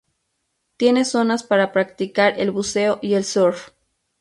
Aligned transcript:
Tiene 0.77 1.05
zonas 1.05 1.43
para 1.43 1.71
practicar 1.71 2.39
el 2.39 2.49
buceo 2.49 2.97
y 3.03 3.13
el 3.13 3.23
surf. 3.23 3.69